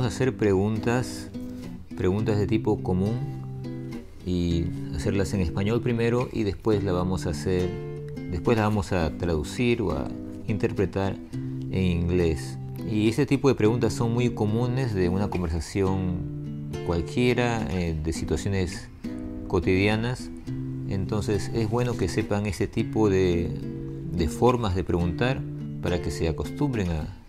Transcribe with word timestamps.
Vamos 0.00 0.14
a 0.14 0.16
hacer 0.16 0.34
preguntas, 0.34 1.28
preguntas 1.94 2.38
de 2.38 2.46
tipo 2.46 2.82
común 2.82 3.18
y 4.24 4.64
hacerlas 4.96 5.34
en 5.34 5.42
español 5.42 5.82
primero 5.82 6.26
y 6.32 6.42
después 6.42 6.82
la 6.82 6.92
vamos 6.92 7.26
a 7.26 7.30
hacer, 7.30 7.68
después 8.30 8.56
la 8.56 8.62
vamos 8.62 8.92
a 8.92 9.18
traducir 9.18 9.82
o 9.82 9.92
a 9.92 10.08
interpretar 10.48 11.18
en 11.34 11.84
inglés. 11.84 12.56
Y 12.90 13.10
este 13.10 13.26
tipo 13.26 13.50
de 13.50 13.54
preguntas 13.54 13.92
son 13.92 14.14
muy 14.14 14.30
comunes 14.30 14.94
de 14.94 15.10
una 15.10 15.28
conversación 15.28 16.70
cualquiera, 16.86 17.68
eh, 17.70 17.94
de 18.02 18.12
situaciones 18.14 18.88
cotidianas. 19.48 20.30
Entonces 20.88 21.50
es 21.52 21.68
bueno 21.68 21.94
que 21.98 22.08
sepan 22.08 22.46
este 22.46 22.66
tipo 22.66 23.10
de, 23.10 23.50
de 24.12 24.28
formas 24.28 24.74
de 24.74 24.82
preguntar 24.82 25.42
para 25.82 26.00
que 26.00 26.10
se 26.10 26.26
acostumbren 26.26 26.88
a, 26.88 27.19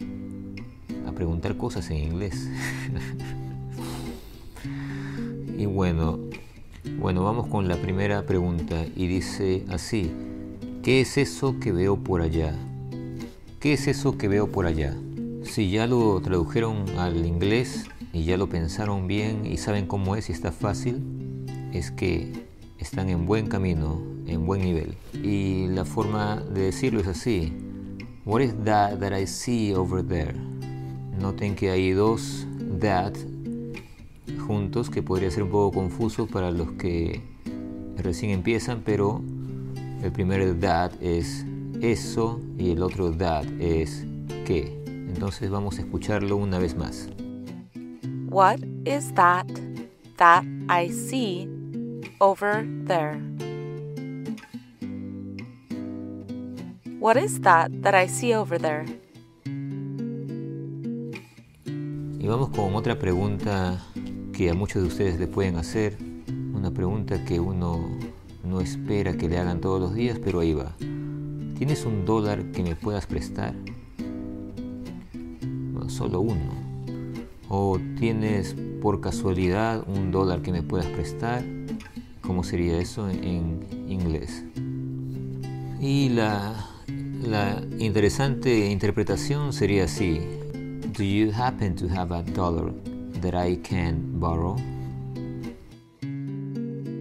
preguntar 1.21 1.55
cosas 1.55 1.87
en 1.91 1.97
inglés. 1.97 2.49
y 5.55 5.67
bueno, 5.67 6.17
bueno, 6.97 7.23
vamos 7.23 7.45
con 7.45 7.67
la 7.67 7.75
primera 7.75 8.25
pregunta 8.25 8.87
y 8.95 9.05
dice 9.05 9.63
así, 9.69 10.11
¿qué 10.81 10.99
es 10.99 11.19
eso 11.19 11.59
que 11.59 11.71
veo 11.71 11.97
por 11.97 12.21
allá? 12.21 12.55
¿Qué 13.59 13.73
es 13.73 13.87
eso 13.87 14.17
que 14.17 14.29
veo 14.29 14.51
por 14.51 14.65
allá? 14.65 14.97
Si 15.43 15.69
ya 15.69 15.85
lo 15.85 16.19
tradujeron 16.21 16.89
al 16.97 17.23
inglés 17.23 17.85
y 18.13 18.23
ya 18.23 18.35
lo 18.35 18.49
pensaron 18.49 19.05
bien 19.05 19.45
y 19.45 19.57
saben 19.57 19.85
cómo 19.85 20.15
es 20.15 20.29
y 20.29 20.31
está 20.31 20.51
fácil, 20.51 21.03
es 21.71 21.91
que 21.91 22.33
están 22.79 23.09
en 23.09 23.27
buen 23.27 23.45
camino, 23.45 24.01
en 24.25 24.47
buen 24.47 24.63
nivel. 24.63 24.95
Y 25.13 25.67
la 25.67 25.85
forma 25.85 26.37
de 26.37 26.61
decirlo 26.61 26.99
es 26.99 27.07
así. 27.07 27.53
What 28.25 28.41
is 28.41 28.55
that 28.65 28.97
that 29.01 29.15
I 29.15 29.27
see 29.27 29.75
over 29.75 30.03
there? 30.03 30.33
Noten 31.19 31.55
que 31.55 31.69
hay 31.69 31.91
dos 31.91 32.47
that 32.79 33.13
juntos 34.47 34.89
que 34.89 35.03
podría 35.03 35.31
ser 35.31 35.43
un 35.43 35.49
poco 35.49 35.71
confuso 35.79 36.27
para 36.27 36.51
los 36.51 36.71
que 36.73 37.21
recién 37.97 38.31
empiezan, 38.31 38.81
pero 38.83 39.21
el 40.01 40.11
primer 40.11 40.59
that 40.59 40.91
es 41.01 41.45
eso 41.81 42.39
y 42.57 42.71
el 42.71 42.83
otro 42.83 43.11
that 43.11 43.45
es 43.59 44.05
qué. 44.45 44.81
Entonces 44.85 45.49
vamos 45.49 45.77
a 45.77 45.81
escucharlo 45.81 46.37
una 46.37 46.57
vez 46.57 46.75
más. 46.75 47.09
What 48.29 48.59
is 48.85 49.13
that 49.15 49.45
that 50.17 50.43
I 50.69 50.89
see 50.89 51.47
over 52.19 52.65
there? 52.85 53.19
What 56.99 57.17
is 57.17 57.41
that 57.41 57.71
that 57.81 57.95
I 57.95 58.07
see 58.07 58.33
over 58.33 58.59
there? 58.59 58.85
Vamos 62.31 62.47
con 62.55 62.75
otra 62.75 62.97
pregunta 62.97 63.83
que 64.31 64.49
a 64.49 64.53
muchos 64.53 64.81
de 64.83 64.87
ustedes 64.87 65.19
le 65.19 65.27
pueden 65.27 65.57
hacer, 65.57 65.97
una 66.53 66.71
pregunta 66.71 67.25
que 67.25 67.41
uno 67.41 67.89
no 68.45 68.61
espera 68.61 69.17
que 69.17 69.27
le 69.27 69.37
hagan 69.37 69.59
todos 69.59 69.81
los 69.81 69.93
días, 69.93 70.17
pero 70.17 70.39
ahí 70.39 70.53
va. 70.53 70.71
¿Tienes 71.57 71.85
un 71.85 72.05
dólar 72.05 72.53
que 72.53 72.63
me 72.63 72.77
puedas 72.77 73.05
prestar? 73.05 73.53
Solo 75.87 76.21
uno. 76.21 76.53
¿O 77.49 77.77
tienes 77.99 78.55
por 78.81 79.01
casualidad 79.01 79.83
un 79.85 80.11
dólar 80.11 80.41
que 80.41 80.53
me 80.53 80.63
puedas 80.63 80.87
prestar? 80.87 81.43
¿Cómo 82.21 82.45
sería 82.45 82.79
eso 82.79 83.09
en, 83.09 83.59
inglés? 83.89 84.45
Y 85.81 86.07
la 86.11 86.55
interesante 87.77 88.71
interpretación 88.71 89.51
sería 89.51 89.83
así. 89.83 90.40
Do 90.91 91.05
you 91.05 91.31
happen 91.31 91.77
to 91.77 91.87
have 91.87 92.11
a 92.11 92.21
dollar 92.21 92.69
that 93.23 93.33
I 93.33 93.55
can 93.63 94.19
borrow? 94.19 94.57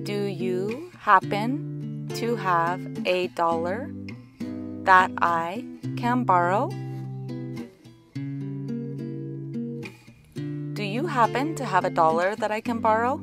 Do 0.04 0.26
you 0.30 0.92
happen 0.96 2.08
to 2.14 2.36
have 2.36 2.86
a 3.04 3.26
dollar 3.34 3.90
that 4.84 5.10
I 5.20 5.64
can 5.96 6.22
borrow? 6.22 6.68
Do 10.74 10.84
you 10.84 11.06
happen 11.06 11.56
to 11.56 11.64
have 11.64 11.84
a 11.84 11.90
dollar 11.90 12.36
that 12.36 12.52
I 12.52 12.60
can 12.60 12.78
borrow? 12.78 13.20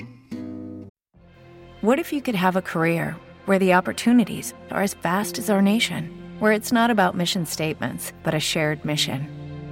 What 1.79 1.97
if 1.97 2.11
you 2.11 2.21
could 2.21 2.35
have 2.35 2.57
a 2.57 2.61
career 2.61 3.15
where 3.45 3.59
the 3.59 3.73
opportunities 3.73 4.53
are 4.71 4.81
as 4.81 4.95
vast 4.95 5.39
as 5.39 5.49
our 5.49 5.61
nation, 5.61 6.11
where 6.39 6.51
it's 6.51 6.73
not 6.73 6.91
about 6.91 7.15
mission 7.15 7.45
statements, 7.45 8.11
but 8.21 8.33
a 8.33 8.39
shared 8.41 8.83
mission? 8.83 9.36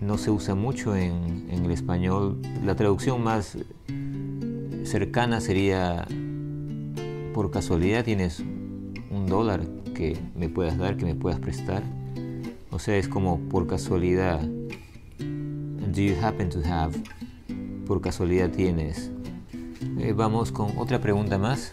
no 0.00 0.18
se 0.18 0.30
usa 0.30 0.54
mucho 0.54 0.96
en, 0.96 1.48
el 1.50 1.70
español. 1.70 2.40
La 2.64 2.74
traducción 2.76 3.22
más 3.22 3.56
cercana 4.84 5.40
sería, 5.40 6.06
por 7.34 7.50
casualidad 7.50 8.04
tienes 8.04 8.40
un 9.10 9.26
dólar 9.26 9.66
que 9.94 10.18
me 10.36 10.48
puedas 10.48 10.78
dar, 10.78 10.96
que 10.96 11.04
me 11.04 11.14
puedas 11.14 11.40
prestar. 11.40 11.82
O 12.70 12.78
sea, 12.78 12.96
es 12.96 13.08
como 13.08 13.40
por 13.48 13.66
casualidad. 13.66 14.40
Do 14.40 16.00
you 16.00 16.14
happen 16.22 16.48
to 16.50 16.60
have? 16.64 16.96
Por 17.86 18.00
casualidad 18.00 18.50
tienes. 18.50 19.10
Eh, 19.98 20.12
vamos 20.12 20.52
con 20.52 20.76
otra 20.78 21.00
pregunta 21.00 21.38
más. 21.38 21.72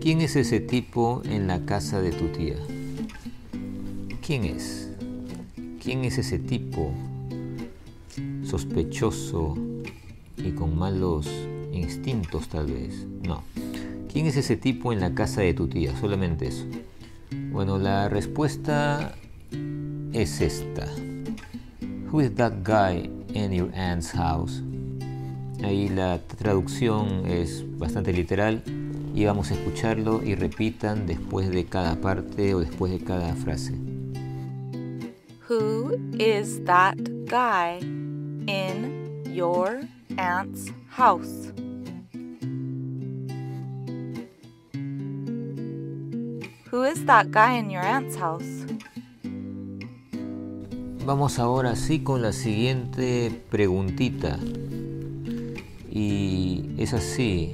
¿Quién 0.00 0.20
es 0.20 0.36
ese 0.36 0.60
tipo 0.60 1.22
en 1.24 1.46
la 1.48 1.66
casa 1.66 2.00
de 2.00 2.12
tu 2.12 2.28
tía? 2.28 2.56
¿Quién 4.24 4.44
es? 4.44 4.87
¿Quién 5.88 6.04
es 6.04 6.18
ese 6.18 6.38
tipo 6.38 6.92
sospechoso 8.44 9.56
y 10.36 10.50
con 10.50 10.78
malos 10.78 11.26
instintos 11.72 12.46
tal 12.50 12.66
vez? 12.66 13.06
No. 13.26 13.42
¿Quién 14.12 14.26
es 14.26 14.36
ese 14.36 14.58
tipo 14.58 14.92
en 14.92 15.00
la 15.00 15.14
casa 15.14 15.40
de 15.40 15.54
tu 15.54 15.66
tía? 15.66 15.96
Solamente 15.98 16.48
eso. 16.48 16.66
Bueno, 17.50 17.78
la 17.78 18.10
respuesta 18.10 19.14
es 20.12 20.42
esta. 20.42 20.86
Who 22.12 22.20
is 22.20 22.34
that 22.34 22.52
guy 22.62 23.10
in 23.32 23.52
your 23.52 23.74
aunt's 23.74 24.12
house? 24.12 24.62
Ahí 25.64 25.88
la 25.88 26.18
traducción 26.18 27.26
es 27.26 27.64
bastante 27.78 28.12
literal 28.12 28.62
y 29.14 29.24
vamos 29.24 29.50
a 29.50 29.54
escucharlo 29.54 30.22
y 30.22 30.34
repitan 30.34 31.06
después 31.06 31.48
de 31.48 31.64
cada 31.64 31.98
parte 31.98 32.54
o 32.54 32.60
después 32.60 32.92
de 32.92 32.98
cada 32.98 33.34
frase. 33.36 33.87
Who 35.48 35.96
is 36.18 36.60
that 36.64 36.98
guy 37.24 37.78
in 37.80 39.24
your 39.32 39.80
aunt's 40.18 40.70
house? 40.90 41.54
Who 46.70 46.84
is 46.84 47.02
that 47.06 47.30
guy 47.30 47.54
in 47.54 47.70
your 47.70 47.80
aunt's 47.80 48.14
house? 48.14 48.66
Vamos 51.06 51.38
ahora 51.38 51.76
sí 51.76 52.04
con 52.04 52.20
la 52.20 52.32
siguiente 52.32 53.32
preguntita. 53.48 54.38
Y 55.90 56.74
es 56.76 56.92
así. 56.92 57.52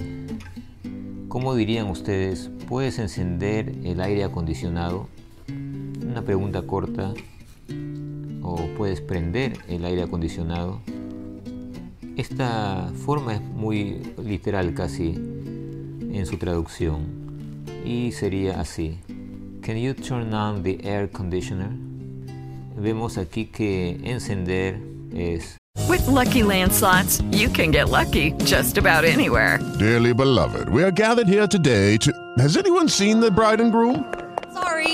¿Cómo 1.29 1.55
dirían 1.55 1.89
ustedes? 1.89 2.51
¿Puedes 2.69 2.99
encender 2.99 3.73
el 3.85 4.01
aire 4.01 4.25
acondicionado? 4.25 5.07
Una 6.03 6.23
pregunta 6.23 6.63
corta. 6.63 7.15
¿O 8.45 8.69
puedes 8.77 9.01
prender 9.01 9.59
el 9.69 9.85
aire 9.85 10.03
acondicionado? 10.03 10.81
Esta 12.17 12.93
forma 13.05 13.35
es 13.35 13.41
muy 13.41 14.15
literal 14.23 14.75
casi 14.75 15.15
en 15.17 16.27
su 16.27 16.37
traducción. 16.37 17.25
Y 17.85 18.13
sería 18.13 18.61
así. 18.61 19.01
Can 19.63 19.79
you 19.79 19.95
turn 19.95 20.33
on 20.35 20.63
the 20.63 20.79
air 20.85 21.11
conditioner? 21.11 21.71
Vemos 22.77 23.17
aquí 23.19 23.47
que 23.47 23.99
encender 24.05 24.79
es 25.15 25.57
With 25.89 26.07
Lucky 26.07 26.43
Land 26.43 26.73
slots, 26.73 27.23
you 27.31 27.49
can 27.49 27.71
get 27.71 27.89
lucky 27.89 28.33
just 28.45 28.79
about 28.79 29.05
anywhere. 29.05 29.59
Dearly 29.79 30.13
beloved, 30.13 30.69
we 30.69 30.83
are 30.83 30.91
gathered 30.91 31.29
here 31.29 31.47
today 31.47 31.97
to. 31.99 32.13
Has 32.39 32.57
anyone 32.57 32.89
seen 32.89 33.21
the 33.21 33.31
bride 33.31 33.61
and 33.61 33.73
groom? 33.73 34.05
Sorry, 34.53 34.94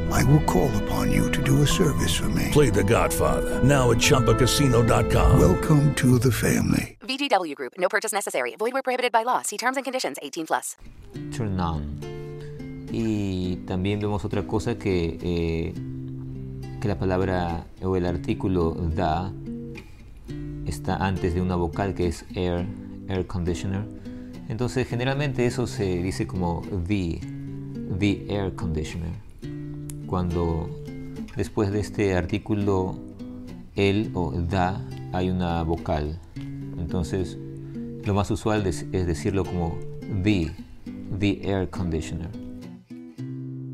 I 0.11 0.23
will 0.25 0.41
call 0.41 0.69
upon 0.83 1.11
you 1.11 1.31
to 1.31 1.41
do 1.41 1.61
a 1.61 1.67
service 1.67 2.13
for 2.13 2.27
me. 2.29 2.49
Play 2.51 2.69
The 2.69 2.83
Godfather 2.83 3.63
now 3.63 3.91
at 3.91 3.97
Choppacasino.com. 3.97 5.39
Welcome 5.39 5.95
to 5.95 6.19
the 6.19 6.31
family. 6.31 6.97
VGW 7.07 7.55
Group. 7.55 7.73
No 7.77 7.87
purchase 7.87 8.11
necessary. 8.11 8.55
Void 8.57 8.73
where 8.73 8.83
prohibited 8.83 9.11
by 9.11 9.23
law. 9.23 9.41
See 9.41 9.57
terms 9.57 9.77
and 9.77 9.85
conditions. 9.85 10.17
18 10.21 10.47
plus. 10.47 10.75
Turn 11.31 11.59
on. 11.59 11.99
Y 12.91 13.57
también 13.65 14.01
vemos 14.01 14.25
otra 14.25 14.45
cosa 14.45 14.77
que, 14.77 15.17
eh, 15.21 15.73
que 16.81 16.87
la 16.89 16.99
palabra 16.99 17.65
o 17.81 17.95
el 17.95 18.05
artículo 18.05 18.73
da 18.73 19.31
está 20.65 20.97
antes 20.97 21.33
de 21.33 21.41
una 21.41 21.55
vocal 21.55 21.93
que 21.93 22.07
es 22.07 22.25
air, 22.35 22.67
air 23.07 23.25
conditioner. 23.27 23.85
Entonces 24.49 24.87
generalmente 24.87 25.45
eso 25.45 25.67
se 25.67 26.03
dice 26.03 26.27
como 26.27 26.63
the, 26.85 27.21
the 27.97 28.25
air 28.27 28.53
conditioner. 28.55 29.30
Cuando 30.11 30.69
después 31.37 31.71
de 31.71 31.79
este 31.79 32.15
artículo 32.17 32.99
el 33.77 34.11
o 34.13 34.33
da 34.33 34.85
hay 35.13 35.29
una 35.29 35.63
vocal. 35.63 36.19
Entonces 36.77 37.37
lo 38.03 38.13
más 38.13 38.29
usual 38.29 38.67
es 38.67 38.91
decirlo 38.91 39.45
como 39.45 39.79
the, 40.21 40.51
the 41.17 41.39
air 41.43 41.69
conditioner. 41.69 42.29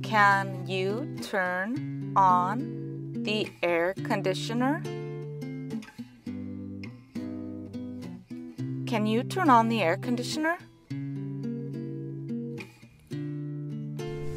Can 0.04 0.68
you 0.68 1.08
turn 1.28 2.14
on 2.16 3.24
the 3.24 3.48
air 3.64 3.96
conditioner? 4.08 4.84
Can 8.86 9.08
you 9.08 9.24
turn 9.24 9.50
on 9.50 9.70
the 9.70 9.82
air 9.82 10.00
conditioner? 10.00 10.58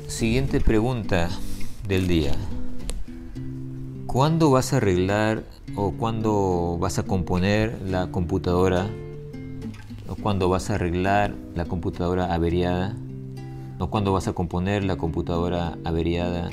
Siguiente 0.09 0.61
pregunta 0.61 1.29
del 1.87 2.07
día. 2.07 2.33
¿Cuándo 4.07 4.51
vas 4.51 4.73
a 4.73 4.79
arreglar 4.79 5.45
o 5.77 5.93
cuándo 5.93 6.77
vas 6.81 6.99
a 6.99 7.05
componer 7.05 7.81
la 7.83 8.11
computadora 8.11 8.87
o 10.09 10.17
cuándo 10.17 10.49
vas 10.49 10.71
a 10.71 10.75
arreglar 10.75 11.35
la 11.55 11.65
computadora 11.67 12.35
averiada? 12.35 12.97
o 13.81 13.89
cuando 13.89 14.13
vas 14.13 14.29
a 14.29 14.35
componer 14.35 14.85
la 14.85 14.97
computadora 14.97 15.79
averiada, 15.85 16.51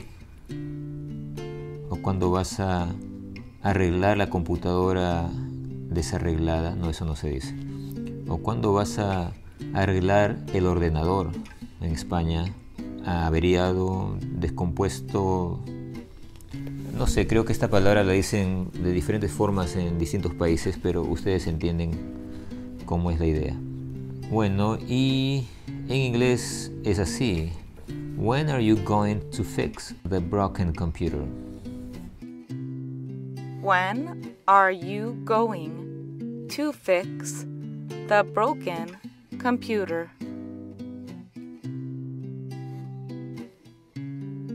o 1.89 1.98
cuando 2.01 2.31
vas 2.31 2.62
a 2.62 2.88
arreglar 3.62 4.17
la 4.17 4.29
computadora 4.29 5.29
desarreglada, 5.89 6.75
no, 6.75 6.89
eso 6.89 7.03
no 7.03 7.17
se 7.17 7.29
dice, 7.29 7.53
o 8.29 8.38
cuando 8.38 8.72
vas 8.72 8.98
a 8.98 9.34
arreglar 9.74 10.38
el 10.53 10.67
ordenador 10.67 11.31
en 11.81 11.91
España, 11.91 12.46
averiado, 13.08 14.18
descompuesto, 14.22 15.60
no 16.98 17.08
sé, 17.08 17.28
creo 17.28 17.46
que 17.46 17.54
esta 17.54 17.70
palabra 17.70 18.04
la 18.04 18.14
dicen 18.14 18.70
de 18.74 18.92
diferentes 18.92 19.32
formas 19.32 19.76
en 19.76 19.98
distintos 19.98 20.34
países, 20.34 20.78
pero 20.82 21.04
ustedes 21.04 21.48
entienden 21.48 21.92
cómo 22.86 23.12
es 23.12 23.20
la 23.20 23.28
idea. 23.28 23.56
Bueno, 24.30 24.78
y 24.78 25.46
en 25.88 25.96
inglés 25.96 26.72
es 26.84 27.00
así. 27.00 27.52
When 28.18 28.50
are 28.50 28.64
you 28.64 28.78
going 28.84 29.20
to 29.32 29.44
fix 29.44 29.94
the 30.10 30.20
broken 30.20 30.74
computer? 30.74 31.22
When 33.62 34.36
are 34.48 34.74
you 34.74 35.16
going 35.24 36.48
to 36.56 36.74
fix 36.74 37.46
the 38.08 38.24
broken 38.24 38.98
computer? 39.38 40.10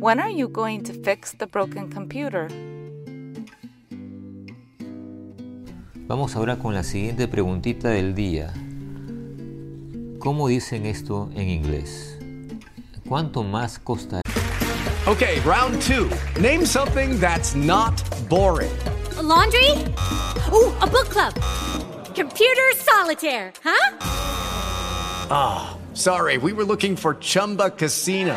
When 0.02 0.18
are 0.18 0.28
you 0.28 0.48
going 0.48 0.82
to 0.86 0.92
fix 0.92 1.30
the 1.30 1.46
broken 1.46 1.88
computer? 1.88 2.48
Vamos 6.08 6.34
ahora 6.34 6.58
con 6.58 6.74
la 6.74 6.82
siguiente 6.82 7.28
preguntita 7.28 7.90
del 7.90 8.12
día. 8.12 8.52
¿Cómo 10.18 10.48
dicen 10.48 10.86
esto 10.86 11.30
en 11.36 11.48
inglés? 11.48 12.18
¿Cuánto 13.08 13.44
más 13.44 13.78
costará? 13.78 14.22
Okay, 15.06 15.38
round 15.42 15.80
two. 15.80 16.10
Name 16.40 16.66
something 16.66 17.20
that's 17.20 17.54
not 17.54 17.94
boring. 18.28 18.72
A 19.18 19.22
laundry? 19.22 19.70
Ooh, 20.50 20.72
a 20.80 20.86
book 20.88 21.10
club. 21.10 21.32
Computer 22.12 22.72
solitaire, 22.74 23.52
huh? 23.62 23.96
Ah, 25.30 25.76
oh, 25.76 25.94
sorry, 25.94 26.38
we 26.38 26.52
were 26.52 26.64
looking 26.64 26.96
for 26.96 27.14
Chumba 27.20 27.70
Casino. 27.70 28.36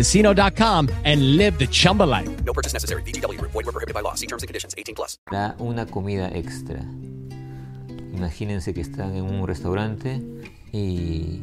chumbacasino.com 0.00 0.88
and 1.04 1.36
live 1.36 1.58
the 1.58 1.66
Chumba 1.66 2.04
life. 2.04 2.28
No 2.44 2.52
purchase 2.52 2.72
necessary. 2.72 3.02
DTW, 3.02 3.40
void, 3.40 3.54
were 3.54 3.72
prohibited 3.72 3.94
by 3.94 4.02
law. 4.02 4.14
See 4.14 4.26
terms 4.26 4.42
and 4.42 4.48
conditions 4.48 4.74
18 4.76 4.94
plus. 4.94 5.18
Da 5.30 5.54
una 5.58 5.86
comida 5.86 6.30
extra. 6.34 6.80
Imagínense 8.12 8.74
que 8.74 8.80
están 8.80 9.14
en 9.16 9.24
un 9.24 9.46
restaurante 9.46 10.20
y, 10.72 11.40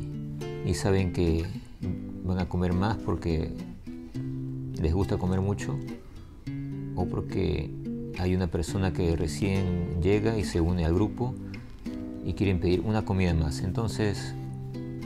y 0.65 0.73
saben 0.73 1.13
que 1.13 1.45
van 2.23 2.39
a 2.39 2.49
comer 2.49 2.73
más 2.73 2.97
porque 2.97 3.51
les 4.79 4.93
gusta 4.93 5.17
comer 5.17 5.41
mucho 5.41 5.77
o 6.95 7.05
porque 7.05 7.71
hay 8.19 8.35
una 8.35 8.47
persona 8.47 8.91
que 8.91 9.15
recién 9.15 10.01
llega 10.01 10.37
y 10.37 10.43
se 10.43 10.59
une 10.59 10.85
al 10.85 10.93
grupo 10.93 11.33
y 12.25 12.33
quieren 12.33 12.59
pedir 12.59 12.81
una 12.81 13.05
comida 13.05 13.33
más. 13.33 13.61
Entonces, 13.61 14.35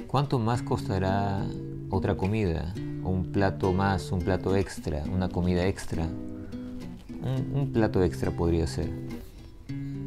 ¿cuánto 0.07 0.39
más 0.39 0.61
costará 0.63 1.45
otra 1.89 2.15
comida? 2.17 2.73
Un 3.03 3.31
plato 3.31 3.73
más, 3.73 4.11
un 4.11 4.19
plato 4.19 4.55
extra, 4.55 5.03
una 5.11 5.29
comida 5.29 5.67
extra. 5.67 6.05
Un, 6.05 7.51
un 7.53 7.71
plato 7.71 8.03
extra 8.03 8.31
podría 8.31 8.67
ser. 8.67 8.89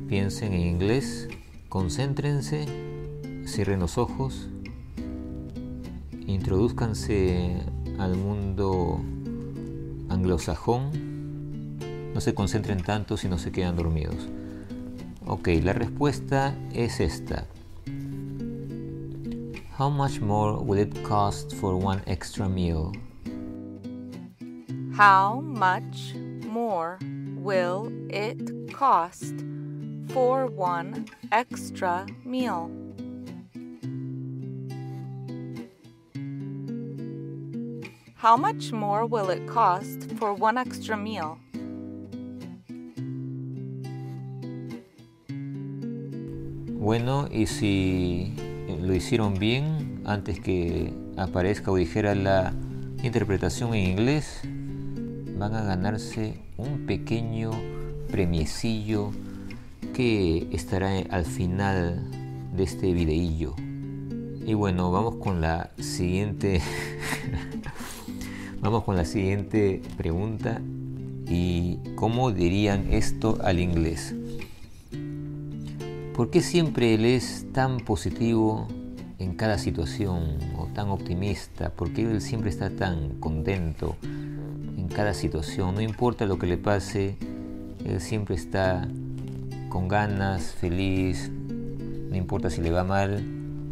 Piensen 0.09 0.53
en 0.53 0.61
inglés, 0.61 1.29
concéntrense, 1.69 2.67
cierren 3.47 3.81
los 3.81 3.99
ojos, 3.99 4.49
introduzcanse 6.27 7.63
al 7.99 8.17
mundo 8.17 9.01
anglosajón, 10.09 10.91
no 12.15 12.21
se 12.21 12.35
concentren 12.35 12.83
tanto 12.83 13.17
si 13.17 13.29
no 13.29 13.39
se 13.39 13.51
quedan 13.51 13.77
dormidos. 13.77 14.29
Ok, 15.27 15.49
la 15.63 15.73
respuesta 15.73 16.55
es 16.73 17.01
esta. 17.01 17.47
How 19.76 19.88
much 19.88 20.21
more 20.21 20.62
will 20.62 20.78
it 20.78 21.02
cost 21.02 21.52
for 21.57 21.76
one 21.76 22.00
extra 22.07 22.49
meal? 22.49 22.93
How 24.95 25.40
much 25.40 26.14
more 26.47 27.00
will 27.35 27.90
it 28.09 28.73
cost 28.73 29.35
for 30.11 30.47
one 30.47 31.07
extra 31.33 32.07
meal? 32.25 32.71
How 38.14 38.37
much 38.37 38.71
more 38.71 39.07
will 39.07 39.28
it 39.28 39.45
cost 39.49 40.09
for 40.21 40.35
one 40.35 40.57
extra 40.57 40.97
meal? 40.97 41.40
Bueno, 46.78 47.26
y 47.33 47.47
si 47.47 48.44
lo 48.81 48.95
hicieron 48.95 49.35
bien 49.35 50.00
antes 50.04 50.40
que 50.40 50.93
aparezca 51.16 51.71
o 51.71 51.76
dijera 51.76 52.14
la 52.14 52.52
interpretación 53.02 53.75
en 53.75 53.90
inglés, 53.90 54.40
van 55.38 55.54
a 55.54 55.62
ganarse 55.62 56.38
un 56.57 56.87
pequeño 56.87 57.50
premiecillo 58.11 59.11
que 59.93 60.49
estará 60.52 60.90
al 61.11 61.25
final 61.25 62.02
de 62.54 62.62
este 62.62 62.93
videillo. 62.93 63.54
Y 64.47 64.54
bueno, 64.54 64.90
vamos 64.90 65.16
con 65.16 65.40
la 65.40 65.71
siguiente 65.78 66.61
vamos 68.61 68.85
con 68.85 68.97
la 68.97 69.04
siguiente 69.04 69.83
pregunta 69.97 70.61
y 71.28 71.78
cómo 71.97 72.31
dirían 72.31 72.93
esto 72.93 73.38
al 73.43 73.61
inglés. 73.61 74.14
¿Por 76.14 76.30
qué 76.30 76.42
siempre 76.42 76.94
él 76.94 77.06
es 77.06 77.44
tan 77.52 77.80
positivo 77.80 78.68
en 79.18 79.35
cada 79.35 79.59
situación 79.59 80.38
o 80.56 80.66
tan 80.66 80.88
optimista? 80.90 81.71
¿Por 81.71 81.92
qué 81.92 82.02
él 82.02 82.21
siempre 82.21 82.50
está 82.50 82.71
tan 82.71 83.18
contento 83.18 83.97
en 84.04 84.87
cada 84.87 85.12
situación? 85.12 85.75
No 85.75 85.80
importa 85.80 86.25
lo 86.25 86.38
que 86.38 86.47
le 86.47 86.56
pase, 86.56 87.16
él 87.85 88.00
siempre 88.00 88.37
está 88.37 88.87
con 89.68 89.88
ganas, 89.88 90.54
feliz, 90.54 91.33
no 91.33 92.14
importa 92.14 92.49
si 92.49 92.61
le 92.61 92.71
va 92.71 92.85
mal. 92.85 93.21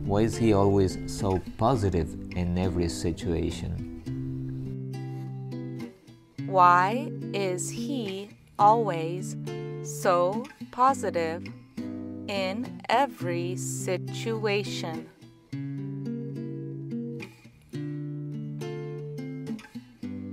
Why 0.04 0.24
is 0.24 0.36
he 0.36 0.52
always 0.52 0.98
so 1.06 1.40
positive 1.56 2.08
in 2.34 2.58
every 2.58 2.88
situation? 2.88 4.02
Why 6.48 7.12
is 7.32 7.70
he 7.70 8.30
always 8.58 9.36
so 9.84 10.42
positive 10.72 11.61
in 12.28 12.80
every 12.88 13.56
situation? 13.56 15.06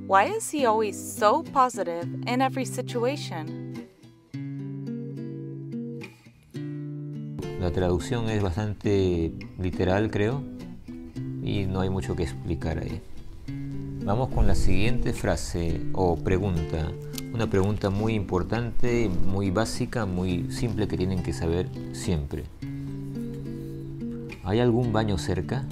Why 0.08 0.26
is 0.26 0.50
he 0.50 0.66
always 0.66 0.98
so 0.98 1.44
positive 1.44 2.08
in 2.26 2.42
every 2.42 2.66
situation? 2.66 3.88
La 7.60 7.72
traducción 7.72 8.30
es 8.30 8.42
bastante 8.42 9.34
literal, 9.60 10.10
creo, 10.10 10.42
y 11.44 11.66
no 11.68 11.82
hay 11.82 11.90
mucho 11.90 12.16
que 12.16 12.24
explicar 12.24 12.80
ahí. 12.80 13.02
Vamos 14.04 14.30
con 14.30 14.48
la 14.48 14.56
siguiente 14.56 15.14
frase 15.14 15.82
o 15.94 16.16
pregunta. 16.16 16.92
Una 17.34 17.48
pregunta 17.48 17.90
muy 17.90 18.16
importante, 18.16 19.08
muy 19.08 19.52
básica, 19.52 20.06
muy 20.06 20.52
simple 20.52 20.88
que 20.88 20.98
tienen 20.98 21.22
que 21.22 21.32
saber 21.32 21.70
siempre. 21.94 22.44
¿Hay 24.44 24.60
algún 24.60 24.92
baño 24.92 25.18
cerca? 25.18 25.66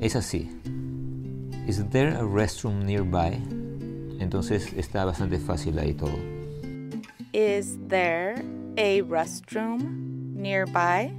Es 0.00 0.16
así. 0.16 0.50
Is 1.66 1.84
there 1.90 2.16
a 2.16 2.24
restroom 2.24 2.84
nearby? 2.84 3.40
Entonces 4.18 4.72
está 4.76 5.04
bastante 5.04 5.38
fácil 5.38 5.78
ahí 5.78 5.94
todo. 5.94 6.18
Is 7.32 7.78
there 7.88 8.34
a 8.76 9.02
restroom 9.02 10.34
nearby? 10.34 11.12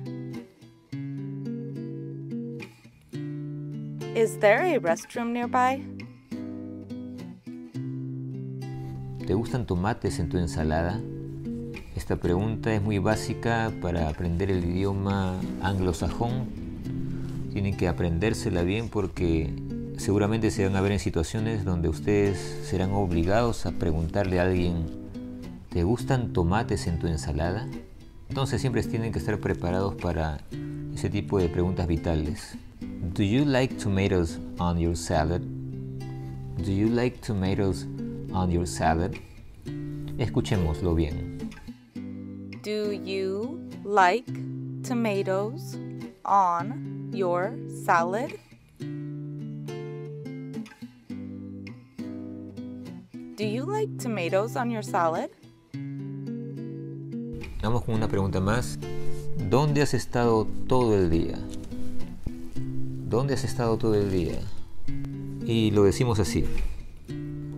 Is 4.14 4.38
there 4.40 4.76
a 4.76 4.80
restroom 4.80 5.32
nearby? 5.32 6.01
¿Te 9.26 9.36
gustan 9.36 9.68
tomates 9.68 10.20
en 10.20 10.30
tu 10.30 10.38
ensalada? 10.38 11.00
Esta 11.96 12.16
pregunta 12.16 12.74
es 12.74 12.82
muy 12.82 12.98
básica 12.98 13.72
para 13.80 14.10
aprender 14.10 14.50
el 14.50 14.66
idioma 14.66 15.40
anglosajón. 15.62 16.48
Tienen 17.54 17.78
que 17.78 17.88
aprendérsela 17.88 18.64
bien 18.64 18.90
porque 18.90 19.54
seguramente 19.98 20.50
se 20.50 20.66
van 20.66 20.76
a 20.76 20.82
ver 20.82 20.94
en 20.94 21.00
situaciones 21.00 21.64
donde 21.64 21.88
ustedes 21.88 22.40
serán 22.64 22.94
obligados 22.94 23.68
a 23.68 23.72
preguntarle 23.72 24.40
a 24.40 24.44
alguien, 24.44 24.88
¿te 25.70 25.84
gustan 25.84 26.34
tomates 26.34 26.88
en 26.88 26.98
tu 26.98 27.08
ensalada? 27.08 27.68
Entonces 28.28 28.60
siempre 28.60 28.82
tienen 28.84 29.12
que 29.12 29.20
estar 29.20 29.40
preparados 29.40 29.96
para 29.96 30.40
ese 30.96 31.10
tipo 31.10 31.38
de 31.38 31.48
preguntas 31.48 31.86
vitales. 31.88 32.58
Do 33.16 33.24
you 33.24 33.46
like 33.46 33.76
tomatoes 33.76 34.40
on 34.58 34.80
your 34.80 34.98
salad? 34.98 35.42
Do 36.58 36.72
you 36.72 36.90
like 36.90 37.20
tomatoes 37.20 37.88
on 38.34 38.52
your 38.52 38.66
salad? 38.66 39.16
Escuchémoslo 40.18 40.96
bien. 40.96 41.50
Do 42.64 42.92
you 42.92 43.60
like 43.84 44.26
tomatoes 44.84 45.78
on 46.26 47.10
your 47.14 47.54
salad? 47.84 48.32
Do 53.36 53.48
you 53.48 53.66
like 53.66 53.90
tomatoes 53.98 54.56
on 54.56 54.70
your 54.70 54.84
salad? 54.84 55.30
Vamos 57.64 57.84
con 57.84 57.96
una 57.96 58.08
pregunta 58.08 58.40
más. 58.40 58.78
¿Dónde 59.50 59.82
has 59.82 59.94
estado 59.94 60.48
todo 60.68 60.96
el 60.96 61.10
día? 61.10 61.40
¿Dónde 63.10 63.34
has 63.34 63.44
estado 63.44 63.78
todo 63.78 63.96
el 63.96 64.12
día? 64.12 64.40
Y 65.46 65.72
lo 65.72 65.84
decimos 65.84 66.20
así. 66.20 66.46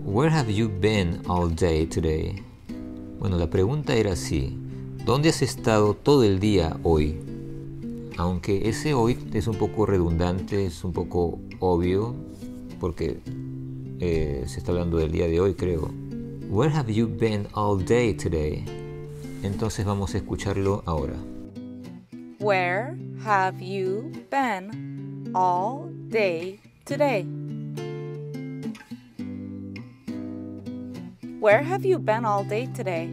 Where 0.05 0.29
have 0.29 0.51
you 0.51 0.67
been 0.67 1.21
all 1.29 1.47
day 1.47 1.85
today? 1.85 2.43
Bueno, 3.19 3.37
la 3.37 3.49
pregunta 3.49 3.95
era 3.95 4.11
así. 4.11 4.57
¿Dónde 5.05 5.29
has 5.29 5.41
estado 5.41 5.93
todo 5.93 6.23
el 6.23 6.41
día 6.41 6.77
hoy? 6.83 7.17
Aunque 8.17 8.67
ese 8.67 8.93
hoy 8.93 9.17
es 9.33 9.47
un 9.47 9.55
poco 9.55 9.85
redundante, 9.85 10.65
es 10.65 10.83
un 10.83 10.91
poco 10.91 11.39
obvio, 11.59 12.15
porque 12.81 13.21
eh, 14.01 14.43
se 14.45 14.59
está 14.59 14.73
hablando 14.73 14.97
del 14.97 15.11
día 15.13 15.27
de 15.27 15.39
hoy, 15.39 15.53
creo. 15.53 15.89
Where 16.49 16.75
have 16.75 16.93
you 16.93 17.07
been 17.07 17.47
all 17.53 17.83
day 17.83 18.13
today? 18.13 18.65
Entonces 19.41 19.85
vamos 19.85 20.15
a 20.15 20.17
escucharlo 20.17 20.83
ahora. 20.85 21.15
Where 22.39 22.97
have 23.23 23.61
you 23.61 24.11
been 24.29 25.31
all 25.33 25.89
day 26.09 26.59
today? 26.83 27.42
Where 31.43 31.61
have 31.61 31.85
you 31.85 31.99
been 31.99 32.23
all 32.23 32.47
day 32.47 32.67
today? 32.67 33.09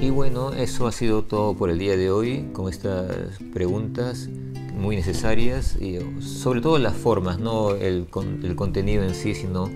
Y 0.00 0.10
bueno, 0.10 0.52
eso 0.52 0.86
ha 0.86 0.92
sido 0.92 1.24
todo 1.24 1.56
por 1.56 1.68
el 1.68 1.80
día 1.80 1.96
de 1.96 2.12
hoy 2.12 2.48
con 2.52 2.68
estas 2.68 3.40
preguntas 3.52 4.28
muy 4.72 4.94
necesarias 4.94 5.76
y 5.80 5.98
sobre 6.20 6.60
todo 6.60 6.78
las 6.78 6.94
formas, 6.94 7.40
no 7.40 7.72
el, 7.72 8.06
el 8.44 8.54
contenido 8.54 9.02
en 9.02 9.16
sí, 9.16 9.34
sino 9.34 9.68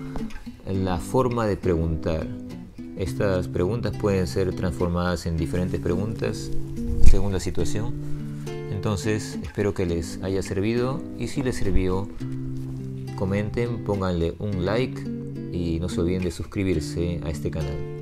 la 0.72 0.98
forma 0.98 1.46
de 1.46 1.56
preguntar. 1.56 2.28
Estas 2.96 3.48
preguntas 3.48 3.96
pueden 3.96 4.28
ser 4.28 4.54
transformadas 4.54 5.26
en 5.26 5.37
diferentes 5.37 5.80
preguntas 5.80 6.48
según 7.11 7.33
la 7.33 7.40
situación. 7.40 7.92
Entonces 8.70 9.37
espero 9.42 9.74
que 9.74 9.85
les 9.85 10.22
haya 10.22 10.44
servido 10.44 11.02
y 11.18 11.26
si 11.26 11.42
les 11.42 11.56
sirvió, 11.56 12.09
comenten, 13.20 13.85
pónganle 13.85 14.35
un 14.38 14.64
like 14.64 14.98
y 15.52 15.78
no 15.78 15.90
se 15.90 16.00
olviden 16.00 16.22
de 16.22 16.30
suscribirse 16.30 17.20
a 17.22 17.28
este 17.28 17.50
canal. 17.50 17.99